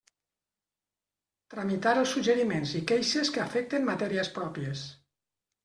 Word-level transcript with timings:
Tramitar 1.55 1.93
els 2.05 2.15
suggeriments 2.17 2.73
i 2.81 2.83
queixes 2.93 3.33
que 3.37 3.45
afecten 3.47 3.89
matèries 3.93 4.35
pròpies. 4.41 4.91